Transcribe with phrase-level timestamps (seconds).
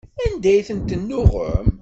[0.23, 1.67] Anda ay tent-tennuɣem?